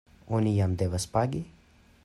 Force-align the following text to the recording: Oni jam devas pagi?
Oni 0.37 0.53
jam 0.61 0.73
devas 0.81 1.05
pagi? 1.19 1.45